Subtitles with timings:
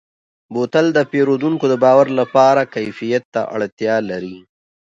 [0.53, 4.37] بوتل د پیرودونکو د باور لپاره کیفیت ته اړتیا لري.